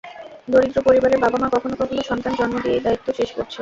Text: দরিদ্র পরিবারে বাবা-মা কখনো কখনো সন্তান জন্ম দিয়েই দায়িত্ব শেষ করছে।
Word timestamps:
দরিদ্র 0.47 0.77
পরিবারে 0.87 1.15
বাবা-মা 1.23 1.47
কখনো 1.55 1.75
কখনো 1.81 2.01
সন্তান 2.09 2.33
জন্ম 2.39 2.55
দিয়েই 2.63 2.83
দায়িত্ব 2.85 3.07
শেষ 3.19 3.29
করছে। 3.37 3.59